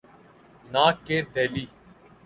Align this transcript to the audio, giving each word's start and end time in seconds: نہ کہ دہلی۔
نہ 0.71 0.85
کہ 1.05 1.17
دہلی۔ 1.33 1.65